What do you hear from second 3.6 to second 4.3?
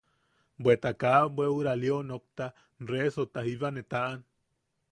ne taʼan.